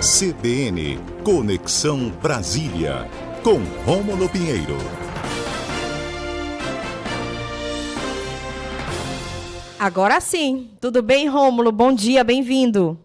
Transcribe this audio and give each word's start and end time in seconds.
CBN 0.00 0.96
Conexão 1.24 2.10
Brasília, 2.22 3.08
com 3.42 3.58
Rômulo 3.84 4.28
Pinheiro. 4.28 4.76
Agora 9.76 10.20
sim. 10.20 10.70
Tudo 10.80 11.02
bem, 11.02 11.26
Rômulo? 11.26 11.72
Bom 11.72 11.92
dia, 11.92 12.22
bem-vindo. 12.22 12.96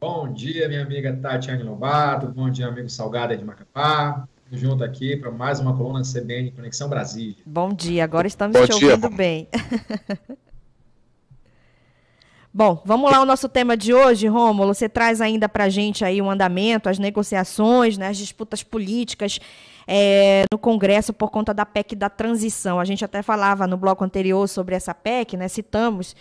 Bom 0.00 0.32
dia, 0.32 0.68
minha 0.68 0.82
amiga 0.82 1.12
Tatiane 1.12 1.64
Lobato. 1.64 2.28
Bom 2.28 2.48
dia, 2.48 2.68
amigo 2.68 2.88
Salgado 2.88 3.36
de 3.36 3.44
Macapá. 3.44 4.28
Estamos 4.44 4.60
junto 4.60 4.84
aqui 4.84 5.16
para 5.16 5.32
mais 5.32 5.58
uma 5.58 5.76
coluna 5.76 6.02
CBN 6.04 6.52
Conexão 6.52 6.88
Brasília. 6.88 7.42
Bom 7.44 7.74
dia, 7.74 8.04
agora 8.04 8.28
estamos 8.28 8.56
Bom 8.56 8.66
te 8.68 8.78
dia. 8.78 8.90
ouvindo 8.94 9.10
bem. 9.10 9.48
Bom, 12.52 12.82
vamos 12.84 13.12
lá 13.12 13.20
o 13.20 13.24
nosso 13.24 13.48
tema 13.48 13.76
de 13.76 13.94
hoje, 13.94 14.26
Rômulo. 14.26 14.74
Você 14.74 14.88
traz 14.88 15.20
ainda 15.20 15.48
para 15.48 15.64
a 15.64 15.68
gente 15.68 16.04
aí 16.04 16.20
um 16.20 16.28
andamento, 16.28 16.88
as 16.88 16.98
negociações, 16.98 17.96
né, 17.96 18.08
as 18.08 18.16
disputas 18.16 18.60
políticas 18.64 19.38
é, 19.86 20.42
no 20.52 20.58
Congresso 20.58 21.12
por 21.12 21.30
conta 21.30 21.54
da 21.54 21.64
PEC 21.64 21.94
da 21.94 22.10
transição. 22.10 22.80
A 22.80 22.84
gente 22.84 23.04
até 23.04 23.22
falava 23.22 23.68
no 23.68 23.76
bloco 23.76 24.02
anterior 24.02 24.48
sobre 24.48 24.74
essa 24.74 24.92
PEC, 24.92 25.36
né? 25.36 25.46
Citamos 25.46 26.16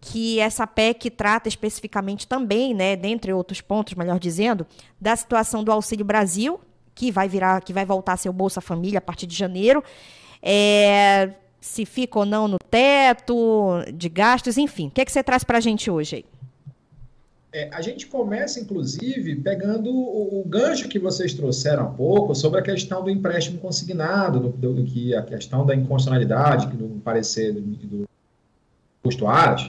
que 0.00 0.40
essa 0.40 0.66
PEC 0.66 1.08
trata 1.08 1.48
especificamente 1.48 2.26
também, 2.26 2.74
né, 2.74 2.96
dentre 2.96 3.32
outros 3.32 3.60
pontos, 3.60 3.94
melhor 3.94 4.18
dizendo, 4.18 4.66
da 5.00 5.14
situação 5.14 5.62
do 5.62 5.70
Auxílio 5.70 6.04
Brasil, 6.04 6.58
que 6.96 7.12
vai 7.12 7.28
virar, 7.28 7.60
que 7.60 7.72
vai 7.72 7.84
voltar 7.84 8.14
a 8.14 8.16
ser 8.16 8.28
o 8.28 8.32
Bolsa 8.32 8.60
Família 8.60 8.98
a 8.98 9.02
partir 9.02 9.26
de 9.26 9.36
janeiro. 9.36 9.84
É, 10.42 11.30
se 11.60 11.84
fica 11.84 12.18
ou 12.18 12.26
não 12.26 12.48
no 12.48 12.56
teto 12.70 13.84
de 13.94 14.08
gastos, 14.08 14.56
enfim. 14.56 14.88
O 14.88 14.90
que, 14.90 15.00
é 15.00 15.04
que 15.04 15.12
você 15.12 15.22
traz 15.22 15.44
para 15.44 15.58
a 15.58 15.60
gente 15.60 15.90
hoje 15.90 16.16
aí? 16.16 16.24
É, 17.52 17.68
a 17.72 17.82
gente 17.82 18.06
começa, 18.06 18.60
inclusive, 18.60 19.34
pegando 19.36 19.90
o, 19.90 20.40
o, 20.40 20.44
gancho 20.46 20.88
que 20.88 21.00
vocês 21.00 21.34
trouxeram 21.34 21.82
há 21.82 21.86
pouco 21.86 22.32
sobre 22.32 22.60
a 22.60 22.62
questão 22.62 23.02
do 23.02 23.10
empréstimo 23.10 23.58
consignado, 23.58 24.38
do, 24.38 24.48
do, 24.50 24.74
do 24.74 24.84
que 24.84 25.14
a 25.16 25.22
questão 25.22 25.66
da 25.66 25.74
inconstitucionalidade, 25.74 26.68
que 26.68 26.76
no 26.76 27.00
parecer 27.00 27.52
do, 27.52 27.60
do 27.60 28.08
custo 29.02 29.26
Aras, 29.26 29.68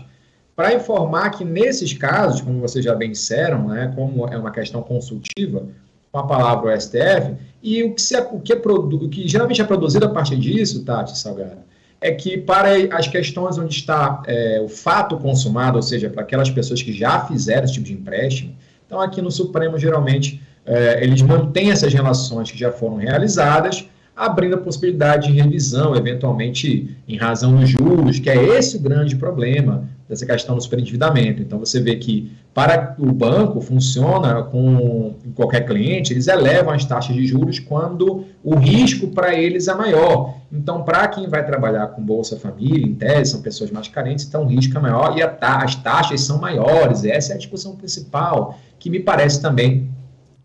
para 0.56 0.76
informar 0.76 1.32
que 1.32 1.44
nesses 1.44 1.92
casos, 1.94 2.40
como 2.40 2.60
vocês 2.60 2.86
já 2.86 2.94
bem 2.94 3.12
disseram, 3.12 3.70
né, 3.70 3.92
como 3.96 4.28
é 4.28 4.38
uma 4.38 4.52
questão 4.52 4.84
consultiva, 4.84 5.68
com 6.12 6.20
a 6.20 6.28
palavra 6.28 6.76
o 6.76 6.80
STF, 6.80 7.36
e 7.64 7.84
o 7.84 7.96
que, 7.96 8.02
se, 8.02 8.16
o 8.16 8.40
que, 8.40 8.54
é 8.54 8.56
o 8.58 9.10
que 9.10 9.28
geralmente 9.28 9.60
é 9.60 9.66
produzido 9.66 10.06
a 10.06 10.10
partir 10.10 10.38
disso, 10.38 10.84
Tati 10.84 11.18
Salgado, 11.18 11.71
é 12.02 12.12
que 12.12 12.36
para 12.36 12.72
as 12.98 13.08
questões 13.08 13.60
onde 13.60 13.76
está 13.76 14.24
é, 14.26 14.60
o 14.60 14.68
fato 14.68 15.16
consumado, 15.18 15.78
ou 15.78 15.84
seja, 15.84 16.10
para 16.10 16.24
aquelas 16.24 16.50
pessoas 16.50 16.82
que 16.82 16.92
já 16.92 17.22
fizeram 17.26 17.64
esse 17.64 17.74
tipo 17.74 17.86
de 17.86 17.94
empréstimo, 17.94 18.56
então 18.88 19.00
aqui 19.00 19.22
no 19.22 19.30
Supremo, 19.30 19.78
geralmente, 19.78 20.42
é, 20.66 21.04
eles 21.04 21.22
mantêm 21.22 21.70
essas 21.70 21.94
relações 21.94 22.50
que 22.50 22.58
já 22.58 22.72
foram 22.72 22.96
realizadas, 22.96 23.88
abrindo 24.16 24.56
a 24.56 24.58
possibilidade 24.58 25.32
de 25.32 25.40
revisão, 25.40 25.96
eventualmente 25.96 26.98
em 27.08 27.18
razão 27.18 27.56
dos 27.56 27.70
juros, 27.70 28.20
que 28.20 28.30
é 28.30 28.58
esse 28.58 28.78
o 28.78 28.80
grande 28.80 29.16
problema 29.16 29.88
dessa 30.12 30.26
questão 30.26 30.56
do 30.56 30.62
superendividamento. 30.62 31.42
Então, 31.42 31.58
você 31.58 31.80
vê 31.80 31.96
que 31.96 32.34
para 32.54 32.98
o 33.00 33.14
banco 33.14 33.62
funciona 33.62 34.44
com 34.44 35.16
qualquer 35.34 35.66
cliente, 35.66 36.12
eles 36.12 36.28
elevam 36.28 36.74
as 36.74 36.84
taxas 36.84 37.16
de 37.16 37.26
juros 37.26 37.60
quando 37.60 38.26
o 38.44 38.56
risco 38.56 39.08
para 39.08 39.34
eles 39.34 39.70
é 39.70 39.74
maior. 39.74 40.36
Então, 40.52 40.84
para 40.84 41.08
quem 41.08 41.30
vai 41.30 41.46
trabalhar 41.46 41.88
com 41.88 42.04
Bolsa 42.04 42.38
Família, 42.38 42.86
em 42.86 42.94
tese, 42.94 43.32
são 43.32 43.42
pessoas 43.42 43.72
mais 43.72 43.88
carentes, 43.88 44.26
então 44.26 44.44
o 44.44 44.48
risco 44.48 44.78
é 44.78 44.82
maior 44.82 45.18
e 45.18 45.26
ta 45.26 45.64
as 45.64 45.76
taxas 45.76 46.20
são 46.20 46.40
maiores. 46.40 47.06
Essa 47.06 47.32
é 47.32 47.36
a 47.36 47.38
discussão 47.38 47.78
principal, 47.78 48.60
que 48.78 48.90
me 48.90 49.00
parece 49.00 49.42
também 49.42 49.90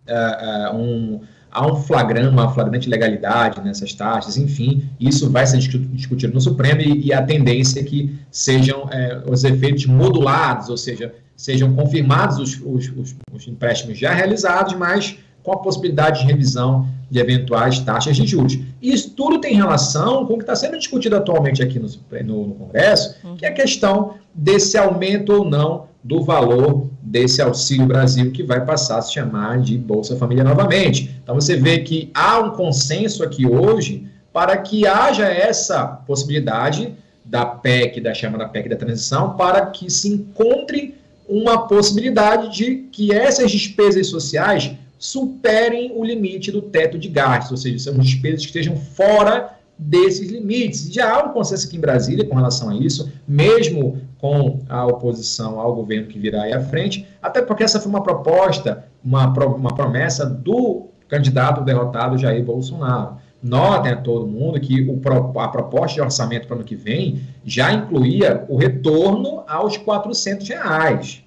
uh, 0.08 0.74
uh, 0.74 0.76
um 0.76 1.20
há 1.56 1.66
um 1.66 1.74
flagrante, 1.74 2.28
uma 2.28 2.52
flagrante 2.52 2.86
legalidade 2.86 3.62
nessas 3.62 3.94
taxas, 3.94 4.36
enfim, 4.36 4.90
isso 5.00 5.30
vai 5.30 5.46
ser 5.46 5.56
discutido 5.56 6.34
no 6.34 6.40
Supremo 6.40 6.82
e, 6.82 7.06
e 7.06 7.12
a 7.14 7.22
tendência 7.22 7.80
é 7.80 7.82
que 7.82 8.14
sejam 8.30 8.86
é, 8.92 9.22
os 9.26 9.42
efeitos 9.42 9.86
modulados, 9.86 10.68
ou 10.68 10.76
seja, 10.76 11.14
sejam 11.34 11.74
confirmados 11.74 12.38
os, 12.38 12.60
os, 12.62 12.92
os, 12.94 13.16
os, 13.32 13.48
empréstimos 13.48 13.98
já 13.98 14.12
realizados, 14.12 14.74
mas 14.74 15.16
com 15.42 15.52
a 15.52 15.56
possibilidade 15.56 16.20
de 16.20 16.26
revisão 16.26 16.86
de 17.10 17.18
eventuais 17.20 17.78
taxas 17.78 18.16
de 18.16 18.26
juros. 18.26 18.58
E 18.82 18.92
isso 18.92 19.12
tudo 19.12 19.40
tem 19.40 19.54
relação 19.54 20.26
com 20.26 20.34
o 20.34 20.36
que 20.36 20.42
está 20.42 20.56
sendo 20.56 20.76
discutido 20.76 21.16
atualmente 21.16 21.62
aqui 21.62 21.78
no, 21.78 21.88
no, 22.24 22.46
no 22.48 22.54
Congresso, 22.54 23.16
que 23.38 23.46
é 23.46 23.48
a 23.48 23.52
questão 23.52 24.14
desse 24.34 24.76
aumento 24.76 25.32
ou 25.32 25.48
não 25.48 25.86
do 26.04 26.22
valor 26.22 26.90
desse 27.06 27.40
Auxílio 27.40 27.86
Brasil, 27.86 28.32
que 28.32 28.42
vai 28.42 28.64
passar 28.64 28.98
a 28.98 29.02
se 29.02 29.12
chamar 29.12 29.60
de 29.60 29.78
Bolsa 29.78 30.16
Família 30.16 30.42
novamente. 30.42 31.16
Então 31.22 31.36
você 31.36 31.56
vê 31.56 31.78
que 31.78 32.10
há 32.12 32.40
um 32.40 32.50
consenso 32.50 33.22
aqui 33.22 33.46
hoje 33.46 34.08
para 34.32 34.56
que 34.56 34.88
haja 34.88 35.24
essa 35.24 35.86
possibilidade 35.86 36.92
da 37.24 37.46
PEC, 37.46 38.00
da 38.00 38.12
chamada 38.12 38.48
PEC 38.48 38.68
da 38.68 38.76
transição, 38.76 39.36
para 39.36 39.66
que 39.66 39.88
se 39.88 40.08
encontre 40.08 40.96
uma 41.28 41.68
possibilidade 41.68 42.54
de 42.56 42.88
que 42.90 43.12
essas 43.12 43.52
despesas 43.52 44.08
sociais 44.08 44.72
superem 44.98 45.92
o 45.94 46.04
limite 46.04 46.50
do 46.50 46.60
teto 46.60 46.98
de 46.98 47.08
gastos, 47.08 47.52
ou 47.52 47.56
seja, 47.56 47.78
são 47.78 47.94
despesas 47.98 48.40
que 48.40 48.46
estejam 48.46 48.76
fora 48.76 49.56
desses 49.78 50.30
limites. 50.30 50.92
Já 50.92 51.14
há 51.14 51.24
um 51.24 51.32
consenso 51.32 51.66
aqui 51.66 51.76
em 51.76 51.80
Brasília 51.80 52.26
com 52.26 52.34
relação 52.34 52.70
a 52.70 52.74
isso, 52.74 53.12
mesmo 53.26 54.00
com 54.18 54.60
a 54.68 54.86
oposição 54.86 55.60
ao 55.60 55.74
governo 55.74 56.08
que 56.08 56.18
virá 56.18 56.42
aí 56.42 56.52
à 56.52 56.60
frente, 56.60 57.06
até 57.20 57.42
porque 57.42 57.62
essa 57.62 57.78
foi 57.78 57.90
uma 57.90 58.02
proposta, 58.02 58.84
uma, 59.04 59.26
uma 59.26 59.74
promessa 59.74 60.24
do 60.24 60.88
candidato 61.08 61.62
derrotado 61.62 62.18
Jair 62.18 62.44
Bolsonaro. 62.44 63.16
Notem 63.42 63.92
a 63.92 63.96
todo 63.96 64.26
mundo 64.26 64.58
que 64.58 64.80
o, 64.88 65.00
a 65.38 65.48
proposta 65.48 65.94
de 65.94 66.00
orçamento 66.00 66.46
para 66.46 66.54
o 66.54 66.58
ano 66.58 66.66
que 66.66 66.74
vem 66.74 67.20
já 67.44 67.72
incluía 67.72 68.44
o 68.48 68.56
retorno 68.56 69.44
aos 69.46 69.76
400 69.76 70.48
reais. 70.48 71.22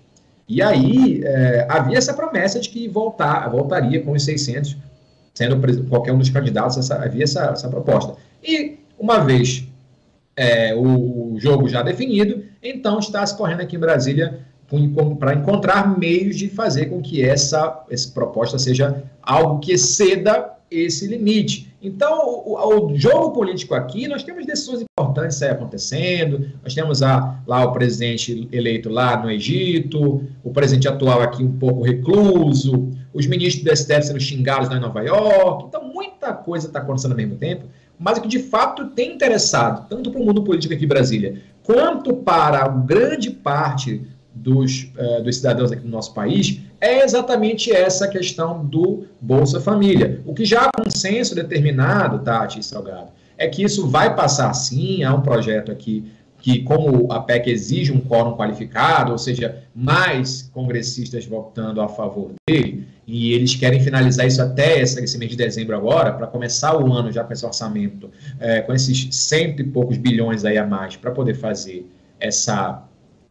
E 0.48 0.62
aí 0.62 1.22
é, 1.24 1.68
havia 1.70 1.98
essa 1.98 2.14
promessa 2.14 2.59
de 2.59 2.70
que 2.70 2.88
voltar, 2.88 3.48
voltaria 3.50 4.02
com 4.02 4.14
os 4.14 4.24
600, 4.24 4.76
sendo 5.34 5.88
qualquer 5.88 6.12
um 6.12 6.18
dos 6.18 6.30
candidatos, 6.30 6.78
essa, 6.78 6.96
havia 6.96 7.24
essa, 7.24 7.52
essa 7.52 7.70
proposta. 7.70 8.16
E 8.44 8.80
uma 8.98 9.20
vez 9.20 9.68
é, 10.36 10.74
o, 10.76 11.36
jogo 11.38 11.68
já 11.68 11.82
definido, 11.82 12.44
então 12.62 13.00
está 13.00 13.26
se 13.26 13.36
correndo 13.38 13.62
aqui 13.62 13.76
em 13.76 13.80
Brasília 13.80 14.40
para 15.20 15.34
encontrar 15.34 15.98
meios 15.98 16.38
de 16.38 16.48
fazer 16.48 16.86
com 16.88 17.02
que 17.02 17.24
essa, 17.24 17.84
essa 17.90 18.12
proposta 18.12 18.60
seja 18.60 19.04
algo 19.22 19.60
que 19.60 19.72
exceda 19.72 20.54
esse 20.70 21.08
limite. 21.08 21.74
Então, 21.82 22.28
o, 22.46 22.92
o, 22.92 22.96
jogo 22.96 23.32
político 23.32 23.74
aqui, 23.74 24.08
nós 24.08 24.22
temos 24.22 24.46
decisões 24.46 24.82
importantes 24.84 25.42
aí 25.42 25.50
acontecendo, 25.50 26.52
nós 26.62 26.74
temos 26.74 27.02
a, 27.02 27.40
lá 27.48 27.66
o 27.66 27.72
presidente 27.72 28.48
eleito 28.52 28.90
lá 28.90 29.22
no 29.22 29.32
Egito, 29.32 30.24
o 30.44 30.52
presidente 30.52 30.88
atual 30.88 31.22
aqui 31.22 31.44
um 31.44 31.58
pouco 31.58 31.82
recluso, 31.82 32.92
os 33.14 33.26
ministros 33.26 33.64
do 33.64 33.76
STF 33.76 34.04
sendo 34.04 34.20
xingados 34.20 34.70
lá 34.70 34.78
em 34.78 34.82
Nova 34.82 35.02
York, 35.02 35.66
então 35.68 35.92
muita 35.92 36.34
coisa 36.34 36.68
está 36.68 36.80
acontecendo 36.80 37.12
ao 37.12 37.18
mesmo 37.18 37.36
tempo, 37.36 37.66
mas 38.00 38.18
o 38.18 38.22
que 38.22 38.28
de 38.28 38.40
fato 38.40 38.88
tem 38.92 39.14
interessado, 39.14 39.88
tanto 39.90 40.10
para 40.10 40.22
o 40.22 40.26
mundo 40.26 40.44
político 40.44 40.74
aqui 40.74 40.86
em 40.86 40.88
Brasília, 40.88 41.42
quanto 41.64 42.16
para 42.16 42.68
grande 42.68 43.30
parte 43.30 44.02
dos, 44.34 44.92
uh, 44.98 45.22
dos 45.22 45.36
cidadãos 45.36 45.72
aqui 45.72 45.82
do 45.82 45.90
nosso 45.90 46.14
país, 46.14 46.62
é 46.80 47.04
exatamente 47.04 47.72
essa 47.72 48.08
questão 48.08 48.66
do 48.66 49.06
Bolsa 49.20 49.59
Família. 49.59 50.22
O 50.26 50.34
que 50.34 50.46
já 50.46 50.64
há 50.66 50.72
consenso 50.72 51.36
determinado, 51.36 52.20
Tati 52.20 52.64
Salgado, 52.64 53.09
é 53.38 53.48
que 53.48 53.64
isso 53.64 53.88
vai 53.88 54.16
passar 54.16 54.54
sim, 54.54 55.04
há 55.04 55.14
um 55.14 55.22
projeto 55.22 55.72
aqui 55.72 56.09
que, 56.42 56.64
como 56.64 57.12
a 57.12 57.20
PEC 57.20 57.50
exige 57.50 57.92
um 57.92 58.00
quórum 58.00 58.36
qualificado, 58.36 59.12
ou 59.12 59.18
seja, 59.18 59.64
mais 59.76 60.50
congressistas 60.53 61.26
votando 61.26 61.82
a 61.82 61.90
favor 61.90 62.32
dele, 62.47 62.88
e 63.11 63.34
eles 63.34 63.56
querem 63.56 63.79
finalizar 63.79 64.28
isso 64.28 64.40
até 64.40 64.79
esse 64.79 65.17
mês 65.17 65.32
de 65.32 65.38
dezembro 65.38 65.76
agora, 65.76 66.14
para 66.14 66.28
começar 66.28 66.78
o 66.78 66.94
ano 66.94 67.11
já 67.11 67.23
com 67.23 67.34
esse 67.34 67.44
orçamento, 67.44 68.11
é, 68.40 68.61
com 68.61 68.72
esses 68.72 69.08
cento 69.16 69.61
e 69.61 69.64
poucos 69.64 69.97
bilhões 69.97 70.46
aí 70.46 70.59
a 70.59 70.67
mais, 70.67 70.96
para 70.96 71.09
poder 71.09 71.34
fazer 71.34 71.90
essa, 72.20 72.84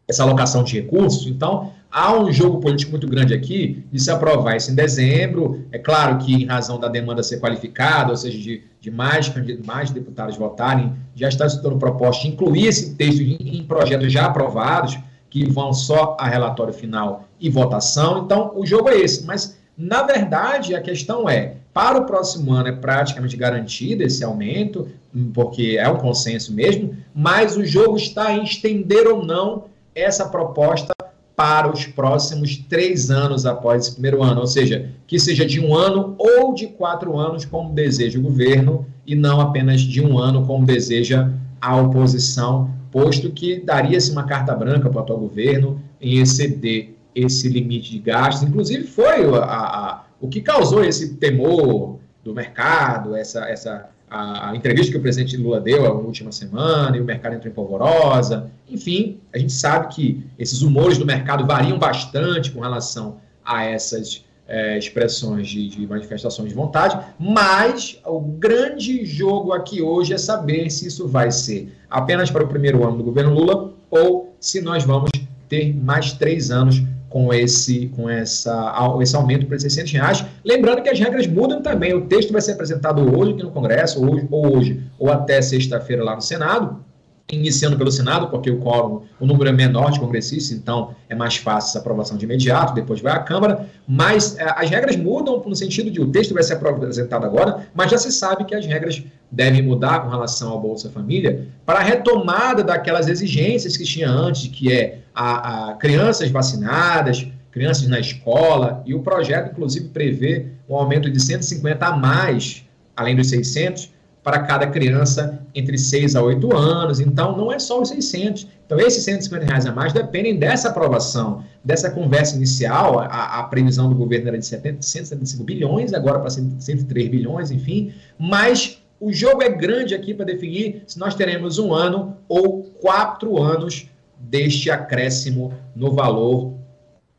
essa 0.08 0.24
alocação 0.24 0.64
de 0.64 0.80
recursos. 0.80 1.28
Então, 1.28 1.72
há 1.92 2.12
um 2.12 2.32
jogo 2.32 2.58
político 2.60 2.90
muito 2.90 3.06
grande 3.06 3.32
aqui 3.32 3.84
de 3.92 4.00
se 4.00 4.10
aprovar 4.10 4.56
isso 4.56 4.72
em 4.72 4.74
dezembro. 4.74 5.64
É 5.70 5.78
claro 5.78 6.18
que, 6.18 6.34
em 6.34 6.46
razão 6.46 6.80
da 6.80 6.88
demanda 6.88 7.22
ser 7.22 7.38
qualificada, 7.38 8.10
ou 8.10 8.16
seja, 8.16 8.36
de, 8.36 8.64
de 8.80 8.90
mais, 8.90 9.32
mais 9.64 9.90
deputados 9.90 10.36
votarem, 10.36 10.92
já 11.14 11.28
está 11.28 11.48
se 11.48 11.62
tornando 11.62 11.78
proposta 11.78 12.22
de 12.22 12.30
incluir 12.30 12.66
esse 12.66 12.96
texto 12.96 13.20
em, 13.20 13.58
em 13.58 13.62
projetos 13.62 14.12
já 14.12 14.26
aprovados, 14.26 14.98
que 15.30 15.48
vão 15.48 15.72
só 15.74 16.16
a 16.18 16.26
relatório 16.26 16.72
final 16.72 17.28
e 17.38 17.48
votação. 17.48 18.24
Então, 18.24 18.50
o 18.56 18.66
jogo 18.66 18.88
é 18.88 18.98
esse. 18.98 19.24
Mas 19.26 19.57
na 19.78 20.02
verdade, 20.02 20.74
a 20.74 20.80
questão 20.80 21.28
é, 21.28 21.54
para 21.72 21.98
o 21.98 22.04
próximo 22.04 22.52
ano 22.52 22.66
é 22.66 22.72
praticamente 22.72 23.36
garantido 23.36 24.02
esse 24.02 24.24
aumento, 24.24 24.88
porque 25.32 25.76
é 25.78 25.88
um 25.88 25.96
consenso 25.96 26.52
mesmo, 26.52 26.96
mas 27.14 27.56
o 27.56 27.64
jogo 27.64 27.96
está 27.96 28.32
em 28.32 28.42
estender 28.42 29.06
ou 29.06 29.24
não 29.24 29.66
essa 29.94 30.28
proposta 30.28 30.92
para 31.36 31.72
os 31.72 31.86
próximos 31.86 32.56
três 32.56 33.12
anos 33.12 33.46
após 33.46 33.84
esse 33.84 33.92
primeiro 33.92 34.20
ano, 34.24 34.40
ou 34.40 34.46
seja, 34.48 34.90
que 35.06 35.20
seja 35.20 35.46
de 35.46 35.60
um 35.60 35.72
ano 35.72 36.16
ou 36.18 36.52
de 36.52 36.66
quatro 36.66 37.16
anos, 37.16 37.44
como 37.44 37.72
deseja 37.72 38.18
o 38.18 38.22
governo, 38.22 38.84
e 39.06 39.14
não 39.14 39.40
apenas 39.40 39.80
de 39.80 40.02
um 40.04 40.18
ano, 40.18 40.44
como 40.44 40.66
deseja 40.66 41.30
a 41.60 41.76
oposição, 41.76 42.68
posto 42.90 43.30
que 43.30 43.60
daria-se 43.60 44.10
uma 44.10 44.24
carta 44.24 44.52
branca 44.52 44.90
para 44.90 44.98
o 44.98 45.02
atual 45.02 45.20
governo 45.20 45.80
em 46.00 46.18
exceder 46.18 46.97
esse 47.24 47.48
limite 47.48 47.90
de 47.90 47.98
gastos. 47.98 48.48
Inclusive, 48.48 48.84
foi 48.84 49.24
a, 49.36 49.44
a, 49.44 50.04
o 50.20 50.28
que 50.28 50.40
causou 50.40 50.84
esse 50.84 51.14
temor 51.14 51.98
do 52.24 52.34
mercado, 52.34 53.16
essa, 53.16 53.48
essa 53.48 53.88
a, 54.10 54.50
a, 54.50 54.56
entrevista 54.56 54.92
que 54.92 54.98
o 54.98 55.02
presidente 55.02 55.36
Lula 55.36 55.60
deu 55.60 55.86
a 55.86 55.92
última 55.92 56.32
semana 56.32 56.96
e 56.96 57.00
o 57.00 57.04
mercado 57.04 57.34
entrou 57.34 57.50
em 57.50 57.54
polvorosa. 57.54 58.50
Enfim, 58.68 59.18
a 59.32 59.38
gente 59.38 59.52
sabe 59.52 59.94
que 59.94 60.24
esses 60.38 60.62
humores 60.62 60.98
do 60.98 61.06
mercado 61.06 61.46
variam 61.46 61.78
bastante 61.78 62.50
com 62.50 62.60
relação 62.60 63.16
a 63.44 63.64
essas 63.64 64.24
é, 64.46 64.78
expressões 64.78 65.48
de, 65.48 65.68
de 65.68 65.86
manifestações 65.86 66.48
de 66.48 66.54
vontade, 66.54 66.98
mas 67.18 68.00
o 68.04 68.18
grande 68.20 69.04
jogo 69.04 69.52
aqui 69.52 69.82
hoje 69.82 70.14
é 70.14 70.18
saber 70.18 70.70
se 70.70 70.86
isso 70.86 71.06
vai 71.06 71.30
ser 71.30 71.74
apenas 71.90 72.30
para 72.30 72.42
o 72.42 72.48
primeiro 72.48 72.86
ano 72.86 72.96
do 72.96 73.04
governo 73.04 73.34
Lula 73.34 73.74
ou 73.90 74.34
se 74.40 74.60
nós 74.62 74.84
vamos 74.84 75.10
ter 75.48 75.74
mais 75.74 76.12
três 76.12 76.50
anos 76.50 76.82
com 77.08 77.32
esse, 77.32 77.88
com 77.88 78.08
essa, 78.08 78.74
esse 79.00 79.16
aumento 79.16 79.46
para 79.46 79.58
600 79.58 79.92
reais. 79.92 80.24
Lembrando 80.44 80.82
que 80.82 80.88
as 80.88 80.98
regras 80.98 81.26
mudam 81.26 81.62
também. 81.62 81.94
O 81.94 82.02
texto 82.02 82.32
vai 82.32 82.40
ser 82.40 82.52
apresentado 82.52 83.00
hoje 83.16 83.32
aqui 83.32 83.42
no 83.42 83.50
Congresso, 83.50 84.04
ou 84.04 84.14
hoje, 84.14 84.28
ou, 84.30 84.56
hoje, 84.56 84.82
ou 84.98 85.10
até 85.10 85.40
sexta-feira 85.40 86.04
lá 86.04 86.14
no 86.14 86.20
Senado, 86.20 86.84
iniciando 87.30 87.76
pelo 87.76 87.90
Senado, 87.90 88.28
porque 88.28 88.50
o 88.50 88.58
quórum, 88.58 89.02
o 89.20 89.26
número 89.26 89.50
é 89.50 89.52
menor 89.52 89.90
de 89.90 90.00
congressistas, 90.00 90.56
então 90.56 90.94
é 91.08 91.14
mais 91.14 91.36
fácil 91.36 91.70
essa 91.70 91.78
aprovação 91.78 92.16
de 92.16 92.24
imediato, 92.24 92.72
depois 92.72 93.02
vai 93.02 93.12
à 93.12 93.18
Câmara, 93.18 93.66
mas 93.86 94.38
é, 94.38 94.44
as 94.56 94.70
regras 94.70 94.96
mudam 94.96 95.42
no 95.44 95.54
sentido 95.54 95.90
de 95.90 96.00
o 96.00 96.10
texto 96.10 96.32
vai 96.32 96.42
ser 96.42 96.54
apresentado 96.54 97.26
agora, 97.26 97.68
mas 97.74 97.90
já 97.90 97.98
se 97.98 98.10
sabe 98.10 98.44
que 98.44 98.54
as 98.54 98.64
regras 98.64 99.02
devem 99.30 99.60
mudar 99.60 100.00
com 100.00 100.08
relação 100.08 100.50
ao 100.50 100.60
Bolsa 100.60 100.88
Família 100.88 101.46
para 101.66 101.80
a 101.80 101.82
retomada 101.82 102.64
daquelas 102.64 103.08
exigências 103.08 103.76
que 103.76 103.84
tinha 103.84 104.08
antes, 104.08 104.48
que 104.48 104.72
é 104.72 105.00
a, 105.18 105.70
a 105.70 105.74
crianças 105.74 106.30
vacinadas, 106.30 107.26
crianças 107.50 107.88
na 107.88 107.98
escola, 107.98 108.84
e 108.86 108.94
o 108.94 109.00
projeto, 109.00 109.50
inclusive, 109.50 109.88
prevê 109.88 110.46
um 110.68 110.76
aumento 110.76 111.10
de 111.10 111.18
150 111.18 111.84
a 111.84 111.96
mais, 111.96 112.64
além 112.96 113.16
dos 113.16 113.28
600, 113.28 113.92
para 114.22 114.40
cada 114.42 114.68
criança 114.68 115.42
entre 115.52 115.76
6 115.76 116.14
a 116.14 116.22
8 116.22 116.56
anos. 116.56 117.00
Então, 117.00 117.36
não 117.36 117.52
é 117.52 117.58
só 117.58 117.82
os 117.82 117.88
600. 117.88 118.46
Então, 118.64 118.78
esses 118.78 119.02
150 119.02 119.44
reais 119.44 119.66
a 119.66 119.72
mais 119.72 119.92
dependem 119.92 120.38
dessa 120.38 120.68
aprovação, 120.68 121.42
dessa 121.64 121.90
conversa 121.90 122.36
inicial. 122.36 123.00
A, 123.00 123.40
a 123.40 123.42
previsão 123.44 123.88
do 123.88 123.96
governo 123.96 124.28
era 124.28 124.38
de 124.38 124.46
70, 124.46 124.82
175 124.82 125.42
bilhões, 125.42 125.92
agora 125.92 126.20
para 126.20 126.30
103 126.30 127.08
bilhões, 127.08 127.50
enfim. 127.50 127.92
Mas 128.16 128.80
o 129.00 129.12
jogo 129.12 129.42
é 129.42 129.48
grande 129.48 129.96
aqui 129.96 130.14
para 130.14 130.26
definir 130.26 130.84
se 130.86 130.96
nós 130.96 131.16
teremos 131.16 131.58
um 131.58 131.72
ano 131.72 132.16
ou 132.28 132.62
quatro 132.80 133.42
anos 133.42 133.88
deste 134.18 134.70
acréscimo 134.70 135.54
no 135.74 135.92
valor 135.92 136.54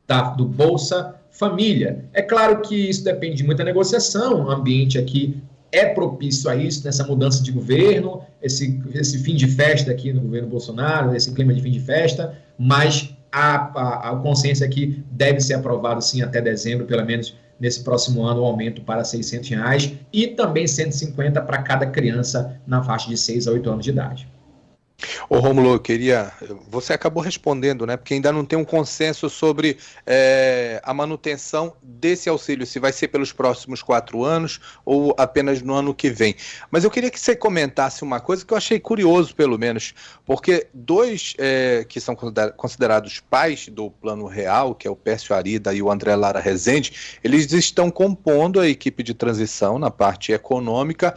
da, 0.08 0.32
do 0.32 0.46
Bolsa 0.46 1.16
Família. 1.32 2.06
É 2.14 2.22
claro 2.22 2.62
que 2.62 2.76
isso 2.90 3.04
depende 3.04 3.38
de 3.38 3.44
muita 3.44 3.64
negociação, 3.64 4.46
o 4.46 4.50
ambiente 4.50 4.98
aqui 4.98 5.42
é 5.72 5.86
propício 5.86 6.50
a 6.50 6.56
isso, 6.56 6.84
nessa 6.84 7.06
mudança 7.06 7.44
de 7.44 7.52
governo, 7.52 8.22
esse, 8.42 8.82
esse 8.94 9.20
fim 9.20 9.36
de 9.36 9.48
festa 9.48 9.92
aqui 9.92 10.12
no 10.12 10.22
governo 10.22 10.50
Bolsonaro, 10.50 11.16
esse 11.16 11.32
clima 11.34 11.54
de 11.54 11.62
fim 11.62 11.72
de 11.72 11.80
festa, 11.80 12.36
mas 12.58 13.14
a, 13.32 13.72
a, 13.80 14.10
a 14.12 14.16
consciência 14.18 14.66
aqui 14.66 15.04
deve 15.12 15.40
ser 15.40 15.54
aprovado 15.54 16.02
sim 16.02 16.22
até 16.22 16.42
dezembro, 16.42 16.86
pelo 16.86 17.06
menos 17.06 17.36
nesse 17.60 17.84
próximo 17.84 18.24
ano, 18.24 18.42
o 18.42 18.44
um 18.44 18.48
aumento 18.48 18.82
para 18.82 19.04
600 19.04 19.50
reais 19.50 19.94
e 20.12 20.28
também 20.28 20.66
150 20.66 21.42
para 21.42 21.62
cada 21.62 21.86
criança 21.86 22.60
na 22.66 22.82
faixa 22.82 23.10
de 23.10 23.18
6 23.18 23.48
a 23.48 23.52
8 23.52 23.70
anos 23.70 23.84
de 23.84 23.92
idade. 23.92 24.28
Ô 25.30 25.40
Romulo, 25.40 25.74
eu 25.74 25.80
queria. 25.80 26.32
Você 26.70 26.94
acabou 26.94 27.24
respondendo, 27.24 27.86
né? 27.86 27.96
Porque 27.96 28.14
ainda 28.14 28.32
não 28.32 28.44
tem 28.44 28.60
um 28.60 28.66
consenso 28.66 29.30
sobre 29.30 29.78
é, 30.06 30.82
a 30.84 30.94
manutenção 30.94 31.74
desse 31.82 32.28
auxílio, 32.28 32.66
se 32.66 32.80
vai 32.80 32.92
ser 32.92 33.08
pelos 33.08 33.32
próximos 33.32 33.82
quatro 33.82 34.24
anos 34.24 34.60
ou 34.84 35.16
apenas 35.18 35.62
no 35.62 35.74
ano 35.74 35.94
que 35.94 36.10
vem. 36.10 36.36
Mas 36.70 36.84
eu 36.84 36.92
queria 36.92 37.10
que 37.10 37.20
você 37.20 37.36
comentasse 37.36 38.04
uma 38.04 38.20
coisa 38.20 38.46
que 38.46 38.52
eu 38.52 38.58
achei 38.58 38.80
curioso, 38.80 39.36
pelo 39.36 39.58
menos, 39.58 39.94
porque 40.26 40.68
dois 40.74 41.34
é, 41.38 41.86
que 41.88 42.02
são 42.02 42.16
considerados 42.58 43.20
pais 43.20 43.70
do 43.70 43.90
Plano 43.90 44.26
Real, 44.26 44.76
que 44.76 44.88
é 44.88 44.92
o 44.92 44.96
Pércio 44.96 45.34
Arida 45.34 45.74
e 45.74 45.82
o 45.82 45.90
André 45.90 46.16
Lara 46.16 46.40
Rezende, 46.40 47.20
eles 47.24 47.52
estão 47.54 47.90
compondo 47.90 48.60
a 48.60 48.68
equipe 48.68 49.02
de 49.02 49.14
transição 49.14 49.80
na 49.80 49.90
parte 49.90 50.32
econômica. 50.32 51.16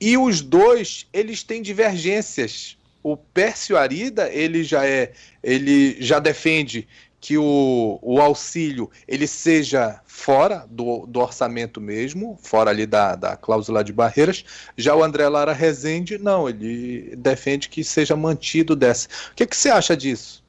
E 0.00 0.18
os 0.18 0.40
dois, 0.40 1.06
eles 1.12 1.42
têm 1.42 1.62
divergências 1.62 2.76
o 3.04 3.18
Pércio 3.18 3.76
Arida, 3.76 4.32
ele 4.32 4.64
já 4.64 4.86
é, 4.86 5.12
ele 5.42 6.02
já 6.02 6.18
defende 6.18 6.88
que 7.20 7.36
o, 7.36 7.98
o 8.02 8.20
auxílio 8.20 8.90
ele 9.06 9.26
seja 9.26 10.00
fora 10.06 10.66
do, 10.70 11.06
do 11.06 11.20
orçamento 11.20 11.80
mesmo, 11.80 12.38
fora 12.42 12.70
ali 12.70 12.86
da, 12.86 13.14
da 13.14 13.36
cláusula 13.36 13.84
de 13.84 13.92
barreiras. 13.92 14.44
Já 14.76 14.94
o 14.94 15.04
André 15.04 15.28
Lara 15.28 15.52
Rezende, 15.52 16.16
não, 16.16 16.48
ele 16.48 17.14
defende 17.16 17.68
que 17.68 17.84
seja 17.84 18.16
mantido 18.16 18.74
dessa. 18.74 19.08
O 19.32 19.34
que, 19.34 19.46
que 19.46 19.56
você 19.56 19.68
acha 19.68 19.94
disso? 19.94 20.42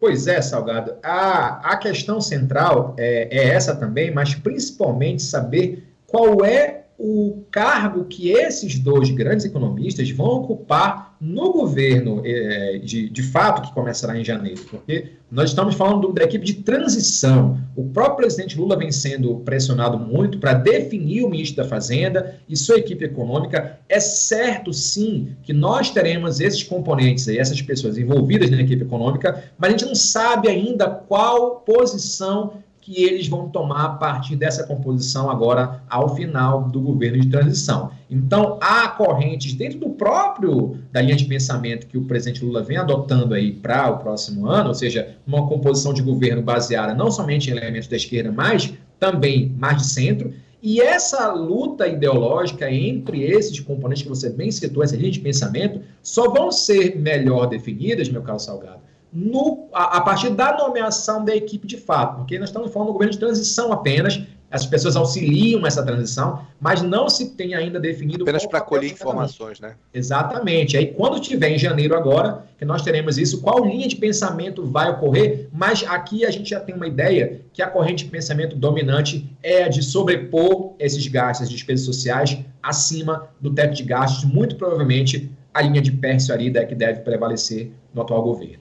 Pois 0.00 0.28
é, 0.28 0.40
Salgado. 0.40 0.94
A, 1.02 1.72
a 1.72 1.76
questão 1.76 2.20
central 2.20 2.94
é, 2.96 3.28
é 3.30 3.48
essa 3.48 3.74
também, 3.74 4.12
mas 4.12 4.34
principalmente 4.34 5.22
saber 5.22 5.84
qual 6.06 6.44
é 6.44 6.84
o 6.98 7.44
cargo 7.48 8.06
que 8.06 8.30
esses 8.30 8.76
dois 8.76 9.08
grandes 9.10 9.46
economistas 9.46 10.10
vão 10.10 10.26
ocupar 10.26 11.16
no 11.20 11.52
governo, 11.52 12.22
é, 12.24 12.78
de, 12.78 13.08
de 13.08 13.22
fato, 13.22 13.62
que 13.62 13.72
começará 13.72 14.18
em 14.18 14.24
janeiro, 14.24 14.60
porque 14.68 15.12
nós 15.30 15.50
estamos 15.50 15.76
falando 15.76 16.12
da 16.12 16.24
equipe 16.24 16.44
de 16.44 16.54
transição. 16.54 17.60
O 17.76 17.84
próprio 17.90 18.16
presidente 18.16 18.58
Lula 18.58 18.76
vem 18.76 18.90
sendo 18.90 19.36
pressionado 19.40 19.96
muito 19.98 20.38
para 20.38 20.54
definir 20.54 21.22
o 21.22 21.30
ministro 21.30 21.62
da 21.62 21.68
Fazenda 21.68 22.40
e 22.48 22.56
sua 22.56 22.78
equipe 22.78 23.04
econômica. 23.04 23.78
É 23.88 24.00
certo, 24.00 24.72
sim, 24.72 25.36
que 25.44 25.52
nós 25.52 25.90
teremos 25.90 26.40
esses 26.40 26.64
componentes 26.64 27.28
aí, 27.28 27.38
essas 27.38 27.62
pessoas 27.62 27.96
envolvidas 27.96 28.50
na 28.50 28.60
equipe 28.60 28.82
econômica, 28.82 29.44
mas 29.56 29.68
a 29.68 29.70
gente 29.70 29.86
não 29.86 29.94
sabe 29.94 30.48
ainda 30.48 30.88
qual 30.88 31.60
posição 31.60 32.54
que 32.88 33.04
eles 33.04 33.28
vão 33.28 33.50
tomar 33.50 33.84
a 33.84 33.88
partir 33.90 34.34
dessa 34.34 34.64
composição 34.64 35.28
agora 35.28 35.82
ao 35.90 36.16
final 36.16 36.70
do 36.70 36.80
governo 36.80 37.20
de 37.20 37.28
transição. 37.28 37.90
Então, 38.10 38.58
há 38.62 38.88
correntes 38.88 39.52
dentro 39.52 39.78
do 39.78 39.90
próprio 39.90 40.78
da 40.90 41.02
linha 41.02 41.14
de 41.14 41.26
pensamento 41.26 41.86
que 41.86 41.98
o 41.98 42.04
presidente 42.04 42.42
Lula 42.42 42.62
vem 42.62 42.78
adotando 42.78 43.34
aí 43.34 43.52
para 43.52 43.90
o 43.90 43.98
próximo 43.98 44.46
ano, 44.46 44.68
ou 44.68 44.74
seja, 44.74 45.16
uma 45.26 45.46
composição 45.46 45.92
de 45.92 46.00
governo 46.00 46.40
baseada 46.40 46.94
não 46.94 47.10
somente 47.10 47.50
em 47.50 47.52
elementos 47.52 47.88
da 47.88 47.96
esquerda, 47.96 48.32
mas 48.32 48.72
também 48.98 49.54
mais 49.58 49.76
de 49.76 49.86
centro. 49.86 50.32
E 50.62 50.80
essa 50.80 51.30
luta 51.30 51.86
ideológica 51.86 52.72
entre 52.72 53.22
esses 53.22 53.60
componentes 53.60 54.02
que 54.02 54.08
você 54.08 54.30
bem 54.30 54.50
citou, 54.50 54.82
essa 54.82 54.96
linha 54.96 55.10
de 55.10 55.20
pensamento, 55.20 55.82
só 56.02 56.30
vão 56.30 56.50
ser 56.50 56.98
melhor 56.98 57.48
definidas, 57.48 58.08
meu 58.08 58.22
caro 58.22 58.40
Salgado, 58.40 58.80
no, 59.12 59.68
a, 59.72 59.98
a, 59.98 60.00
partir 60.00 60.30
da 60.30 60.56
nomeação 60.56 61.24
da 61.24 61.34
equipe 61.34 61.66
de 61.66 61.76
fato, 61.76 62.18
porque 62.18 62.38
nós 62.38 62.48
estamos 62.48 62.72
falando 62.72 62.88
do 62.88 62.92
governo 62.92 63.12
de 63.12 63.18
transição 63.18 63.72
apenas, 63.72 64.20
as 64.50 64.64
pessoas 64.64 64.96
auxiliam 64.96 65.66
essa 65.66 65.82
transição, 65.82 66.46
mas 66.58 66.80
não 66.80 67.08
se 67.08 67.30
tem 67.34 67.54
ainda 67.54 67.78
definido. 67.78 68.22
Apenas 68.22 68.46
para 68.46 68.60
colher 68.60 68.90
informações, 68.90 69.60
né? 69.60 69.74
Exatamente. 69.92 70.76
Aí, 70.76 70.86
quando 70.86 71.20
tiver 71.20 71.50
em 71.50 71.58
janeiro 71.58 71.94
agora, 71.94 72.46
que 72.58 72.64
nós 72.64 72.80
teremos 72.80 73.18
isso, 73.18 73.42
qual 73.42 73.64
linha 73.64 73.86
de 73.86 73.96
pensamento 73.96 74.64
vai 74.64 74.90
ocorrer, 74.90 75.48
mas 75.52 75.84
aqui 75.86 76.24
a 76.24 76.30
gente 76.30 76.48
já 76.48 76.60
tem 76.60 76.74
uma 76.74 76.86
ideia 76.86 77.42
que 77.52 77.60
a 77.60 77.68
corrente 77.68 78.04
de 78.04 78.10
pensamento 78.10 78.56
dominante 78.56 79.30
é 79.42 79.64
a 79.64 79.68
de 79.68 79.82
sobrepor 79.82 80.74
esses 80.78 81.06
gastos, 81.06 81.46
as 81.46 81.50
despesas 81.50 81.84
sociais, 81.84 82.38
acima 82.62 83.28
do 83.38 83.52
teto 83.52 83.74
de 83.74 83.82
gastos. 83.82 84.24
Muito 84.24 84.56
provavelmente, 84.56 85.30
a 85.52 85.60
linha 85.60 85.82
de 85.82 85.92
Pércio 85.92 86.32
Arida 86.32 86.60
é 86.60 86.64
que 86.64 86.74
deve 86.74 87.00
prevalecer 87.00 87.70
no 87.92 88.00
atual 88.00 88.22
governo. 88.22 88.60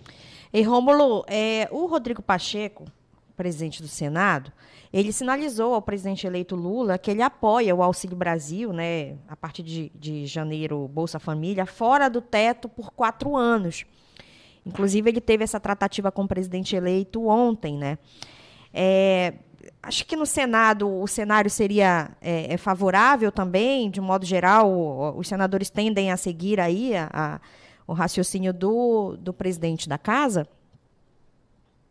E 0.53 0.61
Rômulo, 0.61 1.23
é, 1.27 1.67
o 1.71 1.85
Rodrigo 1.85 2.21
Pacheco, 2.21 2.85
presidente 3.35 3.81
do 3.81 3.87
Senado, 3.87 4.51
ele 4.91 5.11
sinalizou 5.11 5.73
ao 5.73 5.81
presidente 5.81 6.25
eleito 6.25 6.55
Lula 6.55 6.97
que 6.97 7.11
ele 7.11 7.21
apoia 7.21 7.75
o 7.75 7.83
Auxílio 7.83 8.17
Brasil, 8.17 8.73
né, 8.73 9.15
a 9.27 9.35
partir 9.35 9.61
de, 9.61 9.91
de 9.93 10.25
janeiro, 10.25 10.87
Bolsa 10.87 11.19
Família, 11.19 11.65
fora 11.65 12.09
do 12.09 12.21
teto 12.21 12.67
por 12.67 12.91
quatro 12.91 13.35
anos. 13.35 13.85
Inclusive, 14.65 15.09
ele 15.09 15.21
teve 15.21 15.43
essa 15.43 15.59
tratativa 15.59 16.11
com 16.11 16.23
o 16.23 16.27
presidente 16.27 16.75
eleito 16.75 17.25
ontem, 17.27 17.77
né? 17.77 17.97
É, 18.73 19.33
acho 19.81 20.05
que 20.05 20.15
no 20.15 20.25
Senado 20.25 20.89
o 20.89 21.07
cenário 21.07 21.49
seria 21.49 22.11
é, 22.21 22.53
é 22.53 22.57
favorável 22.57 23.31
também, 23.31 23.89
de 23.89 24.01
modo 24.01 24.25
geral, 24.25 25.15
os 25.17 25.27
senadores 25.27 25.69
tendem 25.69 26.11
a 26.11 26.17
seguir 26.17 26.59
aí 26.59 26.95
a, 26.95 27.09
a 27.13 27.39
o 27.87 27.93
raciocínio 27.93 28.53
do, 28.53 29.15
do 29.17 29.33
presidente 29.33 29.87
da 29.87 29.97
casa. 29.97 30.45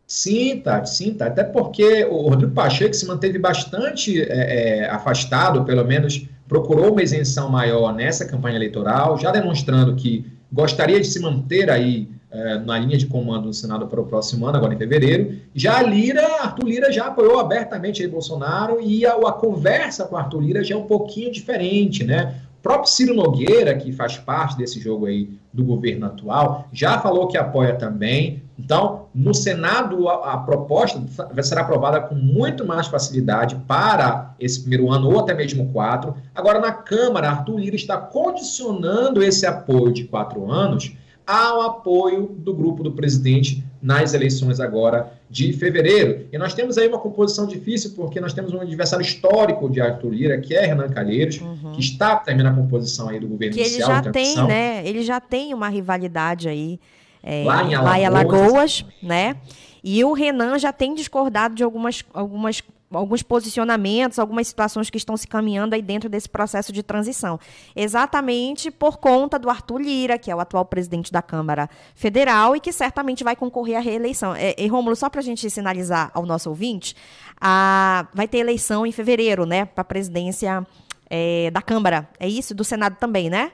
Sim, 0.07 0.61
Tati, 0.61 0.91
sim, 0.91 1.15
Tati. 1.15 1.33
Até 1.33 1.45
porque 1.45 2.05
o 2.05 2.29
Rodrigo 2.29 2.53
Pacheco 2.53 2.95
se 2.95 3.07
manteve 3.07 3.38
bastante 3.38 4.23
é, 4.23 4.85
é, 4.85 4.91
afastado, 4.91 5.65
pelo 5.65 5.85
menos 5.85 6.29
procurou 6.47 6.93
uma 6.93 7.03
isenção 7.03 7.49
maior 7.49 7.93
nessa 7.93 8.25
campanha 8.25 8.57
eleitoral, 8.57 9.19
já 9.19 9.33
demonstrando 9.33 9.97
que 9.97 10.25
gostaria 10.53 11.00
de 11.00 11.07
se 11.07 11.19
manter 11.19 11.69
aí 11.71 12.09
é, 12.30 12.59
na 12.59 12.78
linha 12.78 12.99
de 12.99 13.06
comando 13.06 13.49
do 13.49 13.54
Senado 13.54 13.87
para 13.87 14.00
o 14.00 14.06
próximo 14.06 14.47
ano, 14.47 14.56
agora 14.56 14.75
em 14.75 14.78
fevereiro. 14.78 15.38
Já 15.54 15.78
a 15.78 15.83
Lira, 15.83 16.25
Arthur 16.42 16.66
Lira 16.66 16.92
já 16.92 17.06
apoiou 17.06 17.38
abertamente 17.38 18.02
aí 18.02 18.09
Bolsonaro 18.09 18.80
e 18.80 19.06
a, 19.06 19.14
a 19.14 19.33
conversa 19.33 20.04
com 20.04 20.16
Arthur 20.16 20.40
Lira 20.40 20.64
já 20.64 20.75
é 20.75 20.78
um 20.78 20.87
pouquinho 20.87 21.30
diferente, 21.30 22.04
né? 22.04 22.42
próprio 22.66 22.90
Ciro 22.90 23.14
Nogueira, 23.14 23.76
que 23.76 23.92
faz 23.92 24.18
parte 24.18 24.56
desse 24.56 24.80
jogo 24.80 25.06
aí 25.06 25.30
do 25.52 25.64
governo 25.64 26.06
atual, 26.06 26.66
já 26.73 26.99
falou 26.99 27.28
que 27.28 27.38
apoia 27.38 27.76
também. 27.76 28.42
Então, 28.59 29.06
no 29.14 29.33
Senado, 29.33 30.09
a, 30.09 30.33
a 30.33 30.38
proposta 30.38 31.00
será 31.45 31.61
aprovada 31.61 32.00
com 32.00 32.16
muito 32.16 32.66
mais 32.66 32.88
facilidade 32.88 33.54
para 33.68 34.35
esse 34.40 34.62
primeiro 34.62 34.90
ano 34.90 35.12
ou 35.12 35.21
até 35.21 35.33
mesmo 35.33 35.73
quatro. 35.73 36.16
Agora, 36.35 36.59
na 36.59 36.73
Câmara, 36.73 37.30
Arthur 37.30 37.56
Lira 37.56 37.76
está 37.76 37.99
condicionando 37.99 39.23
esse 39.23 39.47
apoio 39.47 39.92
de 39.92 40.02
quatro 40.02 40.50
anos 40.50 40.92
ao 41.26 41.62
apoio 41.62 42.35
do 42.38 42.54
grupo 42.54 42.83
do 42.83 42.92
presidente 42.92 43.64
nas 43.83 44.14
eleições 44.14 44.61
agora 44.61 45.12
de 45.28 45.52
fevereiro. 45.52 46.26
E 46.33 46.38
nós 46.38 46.54
temos 46.54 46.78
aí 46.78 46.87
uma 46.88 46.99
composição 46.99 47.47
difícil, 47.47 47.92
porque 47.97 48.21
nós 48.21 48.33
temos 48.33 48.52
um 48.52 48.61
adversário 48.61 49.04
histórico 49.04 49.68
de 49.68 49.80
Arthur 49.80 50.11
Lira, 50.11 50.40
que 50.40 50.54
é 50.54 50.64
Renan 50.64 50.88
Calheiros, 50.88 51.40
uhum. 51.40 51.73
que 51.73 51.80
está 51.80 52.16
terminando 52.16 52.52
a 52.52 52.62
composição 52.62 53.09
aí 53.09 53.18
do 53.18 53.26
governo 53.26 53.54
que 53.54 53.61
inicial. 53.61 53.90
Ele 53.90 54.04
já 54.04 54.12
tem, 54.12 54.47
né? 54.47 54.87
Ele 54.87 55.02
já 55.02 55.21
tem 55.21 55.54
uma 55.54 55.68
rivalidade 55.68 56.49
aí 56.49 56.78
é, 57.23 57.45
lá 57.45 57.64
em 57.64 57.75
Alagoas, 57.75 57.85
lá 57.85 57.99
em 57.99 58.04
Alagoas 58.06 58.85
né? 59.02 59.37
E 59.83 60.04
o 60.04 60.12
Renan 60.12 60.59
já 60.59 60.73
tem 60.73 60.95
discordado 60.95 61.54
de 61.54 61.62
algumas, 61.62 62.04
algumas 62.12 62.62
alguns 62.90 63.23
posicionamentos, 63.23 64.19
algumas 64.19 64.47
situações 64.47 64.88
que 64.90 64.97
estão 64.97 65.16
se 65.16 65.26
caminhando 65.26 65.75
aí 65.75 65.83
dentro 65.83 66.09
desse 66.09 66.28
processo 66.28 66.73
de 66.73 66.83
transição. 66.83 67.38
Exatamente 67.75 68.71
por 68.71 68.99
conta 68.99 69.38
do 69.38 69.50
Arthur 69.50 69.81
Lira, 69.81 70.19
que 70.19 70.31
é 70.31 70.37
o 70.37 70.40
atual 70.40 70.64
presidente 70.64 71.11
da 71.11 71.21
Câmara 71.21 71.69
Federal 71.95 72.55
e 72.55 72.61
que 72.61 72.73
certamente 72.73 73.25
vai 73.25 73.35
concorrer 73.35 73.76
à 73.76 73.81
reeleição. 73.81 74.35
É, 74.35 74.55
e, 74.57 74.66
Rômulo, 74.69 74.95
só 74.95 75.11
para 75.11 75.21
a 75.21 75.25
gente 75.25 75.49
sinalizar 75.50 76.11
ao 76.14 76.25
nosso 76.25 76.49
ouvinte, 76.49 76.95
a, 77.40 78.07
vai 78.14 78.28
ter 78.28 78.38
eleição 78.38 78.87
em 78.87 78.93
fevereiro, 78.93 79.45
né, 79.45 79.64
para 79.64 79.83
a 79.83 79.85
presidência 79.85 80.66
é, 81.11 81.50
da 81.50 81.62
Câmara. 81.62 82.09
É 82.21 82.28
isso? 82.28 82.55
Do 82.55 82.64
Senado 82.64 82.97
também, 82.99 83.28
né? 83.28 83.52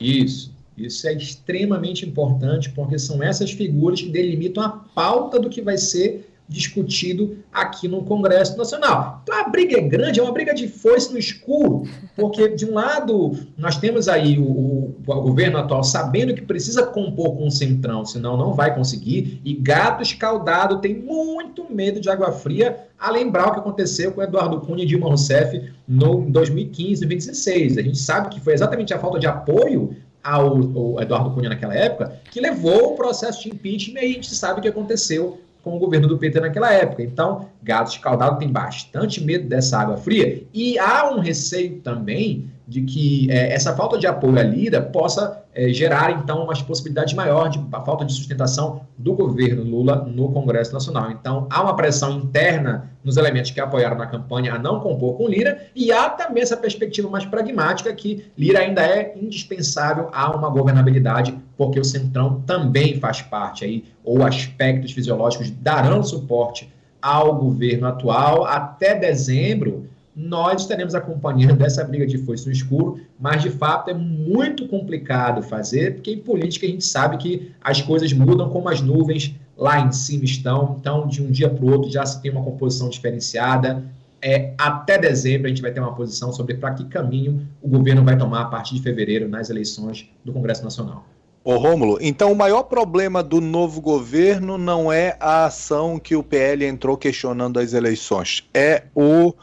Isso. 0.00 0.52
Isso 0.76 1.06
é 1.06 1.14
extremamente 1.14 2.04
importante, 2.04 2.70
porque 2.70 2.98
são 2.98 3.22
essas 3.22 3.52
figuras 3.52 4.02
que 4.02 4.08
delimitam 4.08 4.62
a 4.62 4.70
pauta 4.70 5.38
do 5.38 5.48
que 5.48 5.62
vai 5.62 5.78
ser 5.78 6.33
discutido 6.48 7.38
aqui 7.52 7.88
no 7.88 8.04
Congresso 8.04 8.56
Nacional. 8.56 9.20
Então 9.22 9.38
a 9.40 9.48
briga 9.48 9.78
é 9.78 9.80
grande, 9.80 10.20
é 10.20 10.22
uma 10.22 10.32
briga 10.32 10.54
de 10.54 10.68
foice 10.68 11.10
no 11.10 11.18
escuro, 11.18 11.84
porque 12.14 12.48
de 12.48 12.66
um 12.66 12.74
lado 12.74 13.32
nós 13.56 13.76
temos 13.76 14.08
aí 14.08 14.38
o, 14.38 14.44
o, 14.44 14.94
o, 15.06 15.22
governo 15.22 15.58
atual 15.58 15.82
sabendo 15.82 16.34
que 16.34 16.42
precisa 16.42 16.82
compor 16.82 17.36
com 17.36 17.46
o 17.46 17.50
Centrão, 17.50 18.04
senão 18.04 18.36
não 18.36 18.52
vai 18.52 18.74
conseguir, 18.74 19.40
e 19.44 19.54
gato 19.54 20.02
escaldado 20.02 20.80
tem 20.80 20.94
muito 20.94 21.66
medo 21.72 22.00
de 22.00 22.10
água 22.10 22.30
fria, 22.32 22.88
a 22.98 23.10
lembrar 23.10 23.48
o 23.48 23.52
que 23.52 23.60
aconteceu 23.60 24.12
com 24.12 24.22
Eduardo 24.22 24.60
Cunha 24.60 24.84
e 24.84 24.86
Dilma 24.86 25.08
Rousseff 25.08 25.72
no, 25.88 26.22
em 26.22 26.30
2015 26.30 27.04
e 27.04 27.06
2016. 27.06 27.78
A 27.78 27.82
gente 27.82 27.98
sabe 27.98 28.28
que 28.28 28.40
foi 28.40 28.54
exatamente 28.54 28.94
a 28.94 28.98
falta 28.98 29.18
de 29.18 29.26
apoio 29.26 29.96
ao, 30.22 30.56
ao 30.56 31.02
Eduardo 31.02 31.30
Cunha 31.32 31.50
naquela 31.50 31.74
época 31.74 32.18
que 32.30 32.40
levou 32.40 32.92
o 32.92 32.96
processo 32.96 33.42
de 33.42 33.50
impeachment 33.50 34.00
e 34.00 34.04
a 34.04 34.08
gente 34.08 34.34
sabe 34.34 34.58
o 34.58 34.62
que 34.62 34.68
aconteceu 34.68 35.38
com 35.64 35.74
o 35.74 35.78
governo 35.78 36.06
do 36.06 36.18
PT 36.18 36.40
naquela 36.40 36.70
época. 36.70 37.02
Então, 37.02 37.48
Gado 37.62 37.88
Escaldado 37.88 38.38
tem 38.38 38.52
bastante 38.52 39.24
medo 39.24 39.48
dessa 39.48 39.78
água 39.78 39.96
fria 39.96 40.44
e 40.52 40.78
há 40.78 41.10
um 41.10 41.18
receio 41.18 41.80
também 41.80 42.52
de 42.66 42.82
que 42.82 43.30
é, 43.30 43.52
essa 43.52 43.76
falta 43.76 43.98
de 43.98 44.06
apoio 44.06 44.38
à 44.38 44.42
Lira 44.42 44.80
possa 44.80 45.42
é, 45.54 45.68
gerar, 45.68 46.10
então, 46.12 46.44
uma 46.44 46.54
possibilidade 46.64 47.14
maior 47.14 47.48
de 47.48 47.60
falta 47.70 48.04
de 48.04 48.12
sustentação 48.12 48.80
do 48.96 49.12
governo 49.14 49.62
Lula 49.62 49.96
no 49.96 50.32
Congresso 50.32 50.72
Nacional. 50.72 51.10
Então, 51.10 51.46
há 51.50 51.62
uma 51.62 51.76
pressão 51.76 52.18
interna 52.18 52.90
nos 53.04 53.18
elementos 53.18 53.50
que 53.50 53.60
apoiaram 53.60 53.96
na 53.96 54.06
campanha 54.06 54.54
a 54.54 54.58
não 54.58 54.80
compor 54.80 55.16
com 55.16 55.28
Lira, 55.28 55.66
e 55.76 55.92
há 55.92 56.08
também 56.08 56.42
essa 56.42 56.56
perspectiva 56.56 57.08
mais 57.10 57.26
pragmática 57.26 57.92
que 57.92 58.24
Lira 58.36 58.60
ainda 58.60 58.82
é 58.82 59.14
indispensável 59.14 60.08
a 60.12 60.34
uma 60.34 60.48
governabilidade, 60.48 61.36
porque 61.56 61.78
o 61.78 61.84
Centrão 61.84 62.42
também 62.46 62.98
faz 62.98 63.20
parte 63.20 63.64
aí, 63.64 63.84
ou 64.02 64.24
aspectos 64.24 64.92
fisiológicos 64.92 65.50
darão 65.50 66.02
suporte 66.02 66.72
ao 67.00 67.36
governo 67.36 67.86
atual 67.86 68.46
até 68.46 68.94
dezembro 68.94 69.86
nós 70.14 70.62
estaremos 70.62 70.94
acompanhando 70.94 71.62
essa 71.62 71.82
briga 71.82 72.06
de 72.06 72.18
foice 72.18 72.46
no 72.46 72.52
escuro, 72.52 73.00
mas 73.18 73.42
de 73.42 73.50
fato 73.50 73.90
é 73.90 73.94
muito 73.94 74.68
complicado 74.68 75.42
fazer, 75.42 75.94
porque 75.94 76.12
em 76.12 76.18
política 76.18 76.66
a 76.66 76.68
gente 76.68 76.84
sabe 76.84 77.16
que 77.16 77.52
as 77.60 77.82
coisas 77.82 78.12
mudam 78.12 78.48
como 78.48 78.68
as 78.68 78.80
nuvens 78.80 79.34
lá 79.56 79.80
em 79.80 79.90
cima 79.90 80.24
estão, 80.24 80.76
então 80.78 81.06
de 81.06 81.22
um 81.22 81.30
dia 81.30 81.48
para 81.48 81.64
o 81.64 81.72
outro 81.72 81.90
já 81.90 82.06
se 82.06 82.22
tem 82.22 82.30
uma 82.30 82.42
composição 82.42 82.88
diferenciada. 82.88 83.84
É, 84.22 84.54
até 84.56 84.96
dezembro 84.96 85.46
a 85.46 85.50
gente 85.50 85.60
vai 85.60 85.70
ter 85.70 85.80
uma 85.80 85.94
posição 85.94 86.32
sobre 86.32 86.54
para 86.54 86.72
que 86.72 86.84
caminho 86.84 87.46
o 87.60 87.68
governo 87.68 88.02
vai 88.04 88.16
tomar 88.16 88.42
a 88.42 88.44
partir 88.46 88.74
de 88.74 88.82
fevereiro 88.82 89.28
nas 89.28 89.50
eleições 89.50 90.08
do 90.24 90.32
Congresso 90.32 90.64
Nacional. 90.64 91.04
Ô 91.44 91.58
Rômulo, 91.58 91.98
então 92.00 92.32
o 92.32 92.36
maior 92.36 92.62
problema 92.62 93.22
do 93.22 93.38
novo 93.38 93.82
governo 93.82 94.56
não 94.56 94.90
é 94.90 95.14
a 95.20 95.44
ação 95.44 95.98
que 95.98 96.16
o 96.16 96.22
PL 96.22 96.64
entrou 96.64 96.96
questionando 96.96 97.60
as 97.60 97.74
eleições, 97.74 98.48
é 98.54 98.84
o 98.94 99.34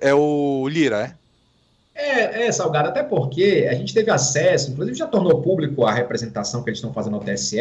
é 0.00 0.14
o 0.14 0.68
Lira, 0.68 1.16
é? 1.18 1.22
É, 1.94 2.46
é, 2.46 2.52
Salgado, 2.52 2.88
até 2.88 3.02
porque 3.02 3.68
a 3.70 3.74
gente 3.74 3.92
teve 3.92 4.10
acesso, 4.10 4.70
inclusive 4.70 4.96
já 4.96 5.06
tornou 5.06 5.42
público 5.42 5.84
a 5.84 5.92
representação 5.92 6.62
que 6.62 6.70
eles 6.70 6.78
estão 6.78 6.92
fazendo 6.92 7.18
no 7.18 7.20
TSE. 7.20 7.58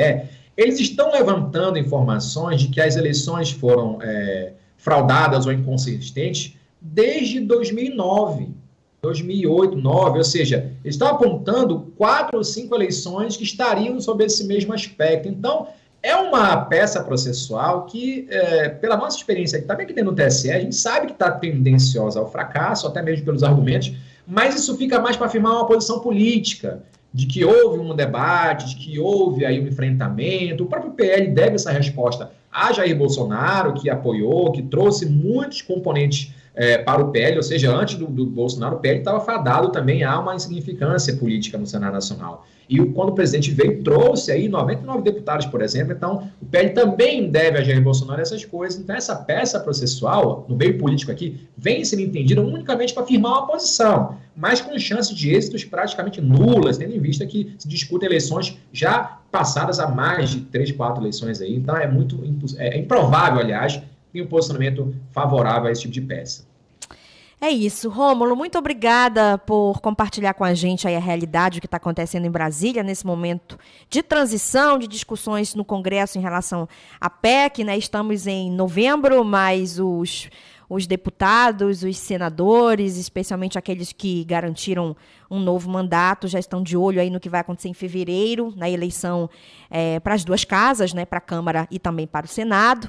Eles 0.55 0.79
estão 0.79 1.11
levantando 1.11 1.77
informações 1.77 2.61
de 2.61 2.69
que 2.69 2.79
as 2.79 2.95
eleições 2.95 3.51
foram 3.51 3.99
é, 4.01 4.53
fraudadas 4.77 5.45
ou 5.45 5.51
inconsistentes 5.51 6.55
desde 6.79 7.39
2009, 7.41 8.49
2008, 9.01 9.71
2009, 9.71 10.17
ou 10.17 10.23
seja, 10.23 10.71
eles 10.83 10.95
estão 10.95 11.09
apontando 11.09 11.91
quatro 11.97 12.37
ou 12.37 12.43
cinco 12.43 12.73
eleições 12.73 13.35
que 13.35 13.43
estariam 13.43 13.99
sob 13.99 14.23
esse 14.23 14.45
mesmo 14.45 14.73
aspecto. 14.73 15.27
Então, 15.27 15.67
é 16.03 16.15
uma 16.15 16.57
peça 16.65 17.03
processual 17.03 17.85
que, 17.85 18.27
é, 18.29 18.69
pela 18.69 18.97
nossa 18.97 19.17
experiência 19.17 19.57
aqui, 19.57 19.67
também 19.67 19.85
que 19.85 19.93
tem 19.93 20.03
no 20.03 20.13
TSE, 20.13 20.51
a 20.51 20.59
gente 20.59 20.75
sabe 20.75 21.07
que 21.07 21.13
está 21.13 21.31
tendenciosa 21.31 22.19
ao 22.19 22.31
fracasso, 22.31 22.87
até 22.87 23.01
mesmo 23.01 23.25
pelos 23.25 23.43
argumentos, 23.43 23.93
mas 24.25 24.55
isso 24.55 24.75
fica 24.77 24.99
mais 24.99 25.15
para 25.15 25.27
afirmar 25.27 25.53
uma 25.53 25.67
posição 25.67 25.99
política, 25.99 26.83
de 27.13 27.25
que 27.25 27.43
houve 27.43 27.79
um 27.79 27.93
debate, 27.93 28.69
de 28.69 28.75
que 28.77 28.97
houve 28.97 29.45
aí 29.45 29.59
um 29.59 29.67
enfrentamento. 29.67 30.63
O 30.63 30.67
próprio 30.67 30.93
PL 30.93 31.27
deve 31.27 31.55
essa 31.55 31.69
resposta 31.69 32.31
a 32.51 32.71
Jair 32.71 32.97
Bolsonaro, 32.97 33.73
que 33.73 33.89
apoiou, 33.89 34.51
que 34.51 34.61
trouxe 34.61 35.05
muitos 35.05 35.61
componentes 35.61 36.33
é, 36.53 36.77
para 36.77 37.01
o 37.01 37.11
PL, 37.11 37.37
ou 37.37 37.43
seja, 37.43 37.73
antes 37.73 37.95
do, 37.95 38.07
do 38.07 38.25
Bolsonaro, 38.25 38.75
o 38.75 38.79
PL 38.79 38.99
estava 38.99 39.19
fadado 39.21 39.71
também 39.71 40.03
a 40.03 40.19
uma 40.19 40.35
insignificância 40.35 41.15
política 41.15 41.57
no 41.57 41.65
Senado 41.65 41.93
Nacional. 41.93 42.45
E 42.71 42.79
quando 42.85 43.09
o 43.09 43.13
presidente 43.13 43.51
veio, 43.51 43.83
trouxe 43.83 44.31
aí 44.31 44.47
99 44.47 45.01
deputados, 45.03 45.45
por 45.45 45.61
exemplo. 45.61 45.91
Então, 45.91 46.29
o 46.41 46.45
PL 46.45 46.69
também 46.69 47.29
deve 47.29 47.57
a 47.57 47.63
Jair 47.63 47.83
Bolsonaro 47.83 48.21
essas 48.21 48.45
coisas. 48.45 48.79
Então, 48.79 48.95
essa 48.95 49.13
peça 49.13 49.59
processual, 49.59 50.45
no 50.47 50.55
meio 50.55 50.77
político 50.77 51.11
aqui, 51.11 51.49
vem 51.57 51.83
sendo 51.83 52.01
entendida 52.01 52.41
unicamente 52.41 52.93
para 52.93 53.05
firmar 53.05 53.33
uma 53.33 53.47
posição, 53.47 54.15
mas 54.33 54.61
com 54.61 54.77
chances 54.79 55.13
de 55.13 55.33
êxitos 55.33 55.65
praticamente 55.65 56.21
nulas, 56.21 56.77
tendo 56.77 56.95
em 56.95 56.99
vista 56.99 57.25
que 57.25 57.53
se 57.59 57.67
discutem 57.67 58.07
eleições 58.07 58.57
já 58.71 59.19
passadas 59.29 59.77
há 59.77 59.89
mais 59.89 60.29
de 60.29 60.41
três, 60.41 60.71
quatro 60.71 61.01
eleições 61.01 61.41
aí. 61.41 61.53
Então, 61.53 61.75
é 61.75 61.87
muito 61.87 62.23
é 62.57 62.77
improvável, 62.77 63.41
aliás, 63.41 63.81
ter 64.11 64.21
um 64.21 64.27
posicionamento 64.27 64.93
favorável 65.11 65.69
a 65.69 65.71
esse 65.71 65.81
tipo 65.81 65.93
de 65.93 66.01
peça. 66.01 66.51
É 67.43 67.49
isso. 67.49 67.89
Rômulo, 67.89 68.35
muito 68.35 68.55
obrigada 68.59 69.35
por 69.35 69.81
compartilhar 69.81 70.35
com 70.35 70.43
a 70.43 70.53
gente 70.53 70.87
a 70.87 70.99
realidade 70.99 71.57
o 71.57 71.61
que 71.61 71.65
está 71.65 71.77
acontecendo 71.77 72.27
em 72.27 72.29
Brasília 72.29 72.83
nesse 72.83 73.03
momento 73.03 73.57
de 73.89 74.03
transição, 74.03 74.77
de 74.77 74.87
discussões 74.87 75.55
no 75.55 75.65
Congresso 75.65 76.19
em 76.19 76.21
relação 76.21 76.69
à 76.99 77.09
PEC. 77.09 77.63
Né? 77.63 77.75
Estamos 77.75 78.27
em 78.27 78.51
novembro, 78.51 79.25
mas 79.25 79.79
os, 79.79 80.29
os 80.69 80.85
deputados, 80.85 81.81
os 81.81 81.97
senadores, 81.97 82.95
especialmente 82.97 83.57
aqueles 83.57 83.91
que 83.91 84.23
garantiram 84.23 84.95
um 85.27 85.39
novo 85.39 85.67
mandato, 85.67 86.27
já 86.27 86.37
estão 86.37 86.61
de 86.61 86.77
olho 86.77 87.01
aí 87.01 87.09
no 87.09 87.19
que 87.19 87.27
vai 87.27 87.41
acontecer 87.41 87.69
em 87.69 87.73
fevereiro, 87.73 88.53
na 88.55 88.69
eleição 88.69 89.27
é, 89.67 89.99
para 89.99 90.13
as 90.13 90.23
duas 90.23 90.45
casas, 90.45 90.93
né? 90.93 91.05
para 91.05 91.17
a 91.17 91.21
Câmara 91.21 91.67
e 91.71 91.79
também 91.79 92.05
para 92.05 92.27
o 92.27 92.29
Senado. 92.29 92.87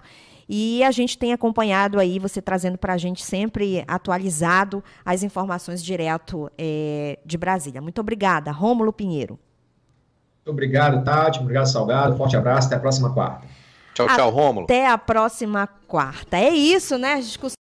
E 0.48 0.82
a 0.84 0.90
gente 0.90 1.18
tem 1.18 1.32
acompanhado 1.32 1.98
aí, 1.98 2.18
você 2.18 2.42
trazendo 2.42 2.78
para 2.78 2.94
a 2.94 2.98
gente 2.98 3.24
sempre 3.24 3.84
atualizado 3.86 4.82
as 5.04 5.22
informações 5.22 5.82
direto 5.82 6.50
é, 6.58 7.18
de 7.24 7.38
Brasília. 7.38 7.80
Muito 7.80 8.00
obrigada. 8.00 8.50
Rômulo 8.50 8.92
Pinheiro. 8.92 9.38
Muito 10.36 10.50
obrigado, 10.50 11.04
Tati. 11.04 11.38
Obrigado, 11.40 11.66
Salgado. 11.66 12.16
Forte 12.16 12.36
abraço. 12.36 12.66
Até 12.66 12.76
a 12.76 12.80
próxima 12.80 13.12
quarta. 13.12 13.46
Tchau, 13.94 14.06
tchau, 14.08 14.30
Rômulo. 14.30 14.64
Até 14.64 14.88
a 14.88 14.98
próxima 14.98 15.68
quarta. 15.86 16.36
É 16.38 16.48
isso, 16.48 16.98
né? 16.98 17.14
As 17.14 17.26
discussões 17.26 17.54